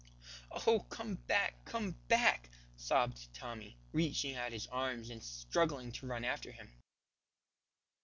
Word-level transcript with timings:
"Oh! 0.65 0.79
come 0.89 1.13
back, 1.27 1.63
come 1.63 1.91
back," 2.07 2.49
sobbed 2.75 3.31
Tommy, 3.35 3.77
reaching 3.93 4.35
out 4.35 4.51
his 4.51 4.65
arms 4.65 5.11
and 5.11 5.21
struggling 5.21 5.91
to 5.91 6.07
run 6.07 6.25
after 6.25 6.51
him. 6.51 6.71